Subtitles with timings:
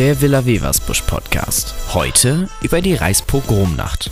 [0.00, 1.74] der Villa Weversbusch Podcast.
[1.92, 4.10] Heute über die Reichspogromnacht.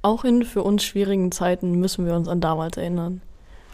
[0.00, 3.20] Auch in für uns schwierigen Zeiten müssen wir uns an damals erinnern.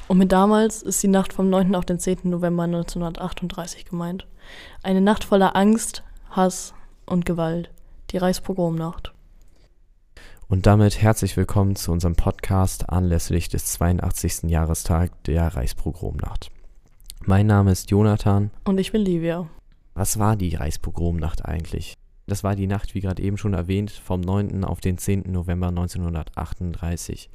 [0.08, 1.76] Und mit damals ist die Nacht vom 9.
[1.76, 2.18] auf den 10.
[2.24, 4.26] November 1938 gemeint.
[4.82, 6.74] Eine Nacht voller Angst, Hass
[7.04, 7.70] und Gewalt.
[8.10, 9.12] Die Reichspogromnacht.
[10.48, 14.50] Und damit herzlich willkommen zu unserem Podcast anlässlich des 82.
[14.50, 16.50] Jahrestags der Reichspogromnacht.
[17.28, 18.52] Mein Name ist Jonathan.
[18.62, 19.48] Und ich bin Livia.
[19.94, 21.94] Was war die Reichspogromnacht eigentlich?
[22.28, 24.62] Das war die Nacht, wie gerade eben schon erwähnt, vom 9.
[24.62, 25.24] auf den 10.
[25.32, 27.28] November 1938.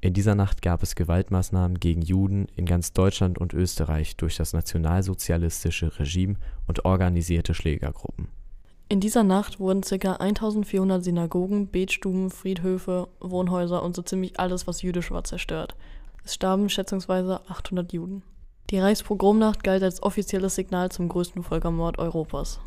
[0.00, 4.52] In dieser Nacht gab es Gewaltmaßnahmen gegen Juden in ganz Deutschland und Österreich durch das
[4.52, 6.36] nationalsozialistische Regime
[6.68, 8.28] und organisierte Schlägergruppen.
[8.88, 10.12] In dieser Nacht wurden ca.
[10.12, 15.74] 1400 Synagogen, Betstuben, Friedhöfe, Wohnhäuser und so ziemlich alles, was jüdisch war, zerstört.
[16.22, 18.22] Es starben schätzungsweise 800 Juden.
[18.70, 22.58] Die Reichspogromnacht galt als offizielles Signal zum größten Völkermord Europas.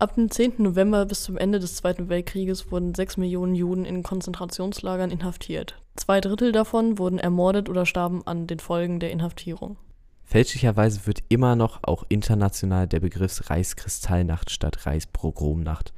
[0.00, 0.54] Ab dem 10.
[0.58, 5.80] November bis zum Ende des Zweiten Weltkrieges wurden 6 Millionen Juden in Konzentrationslagern inhaftiert.
[5.94, 9.76] Zwei Drittel davon wurden ermordet oder starben an den Folgen der Inhaftierung.
[10.24, 15.92] Fälschlicherweise wird immer noch auch international der Begriff Reichskristallnacht statt Reichspogromnacht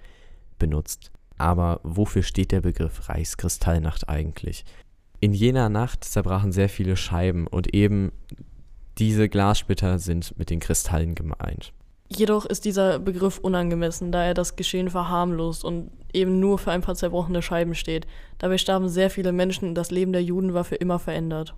[0.58, 1.10] benutzt.
[1.38, 4.66] Aber wofür steht der Begriff Reichskristallnacht eigentlich?
[5.20, 8.12] In jener Nacht zerbrachen sehr viele Scheiben und eben
[8.98, 11.72] diese Glassplitter sind mit den Kristallen gemeint.
[12.08, 16.82] Jedoch ist dieser Begriff unangemessen, da er das Geschehen verharmlost und eben nur für ein
[16.82, 18.06] paar zerbrochene Scheiben steht.
[18.38, 21.54] Dabei starben sehr viele Menschen und das Leben der Juden war für immer verändert.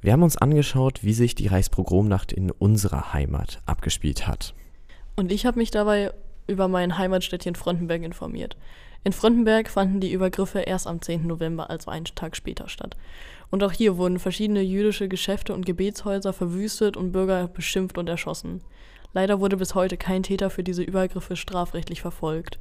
[0.00, 4.54] Wir haben uns angeschaut, wie sich die Reichspogromnacht in unserer Heimat abgespielt hat.
[5.16, 6.12] Und ich habe mich dabei
[6.46, 8.56] über mein Heimatstädtchen Frontenberg informiert.
[9.02, 11.26] In Frontenberg fanden die Übergriffe erst am 10.
[11.26, 12.96] November, also einen Tag später, statt.
[13.50, 18.60] Und auch hier wurden verschiedene jüdische Geschäfte und Gebetshäuser verwüstet und Bürger beschimpft und erschossen.
[19.12, 22.58] Leider wurde bis heute kein Täter für diese Übergriffe strafrechtlich verfolgt.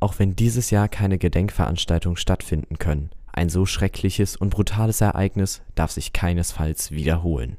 [0.00, 5.92] Auch wenn dieses Jahr keine Gedenkveranstaltungen stattfinden können, ein so schreckliches und brutales Ereignis darf
[5.92, 7.56] sich keinesfalls wiederholen.